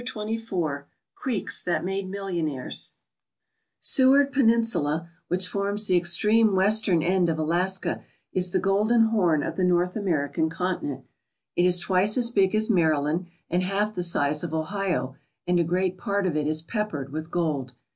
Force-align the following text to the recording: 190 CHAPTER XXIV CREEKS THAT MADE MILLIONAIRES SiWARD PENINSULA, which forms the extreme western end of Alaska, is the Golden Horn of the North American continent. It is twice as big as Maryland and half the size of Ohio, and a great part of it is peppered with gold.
190 0.01 0.41
CHAPTER 0.41 0.55
XXIV 0.55 0.85
CREEKS 1.13 1.63
THAT 1.63 1.85
MADE 1.85 2.09
MILLIONAIRES 2.09 2.95
SiWARD 3.81 4.31
PENINSULA, 4.31 5.11
which 5.27 5.47
forms 5.47 5.85
the 5.85 5.95
extreme 5.95 6.55
western 6.55 7.03
end 7.03 7.29
of 7.29 7.37
Alaska, 7.37 8.01
is 8.33 8.49
the 8.49 8.57
Golden 8.57 9.03
Horn 9.09 9.43
of 9.43 9.57
the 9.57 9.63
North 9.63 9.95
American 9.95 10.49
continent. 10.49 11.05
It 11.55 11.65
is 11.65 11.77
twice 11.77 12.17
as 12.17 12.31
big 12.31 12.55
as 12.55 12.67
Maryland 12.71 13.27
and 13.47 13.61
half 13.61 13.93
the 13.93 14.01
size 14.01 14.43
of 14.43 14.55
Ohio, 14.55 15.17
and 15.45 15.59
a 15.59 15.63
great 15.63 15.99
part 15.99 16.25
of 16.25 16.35
it 16.35 16.47
is 16.47 16.63
peppered 16.63 17.11
with 17.13 17.29
gold. 17.29 17.73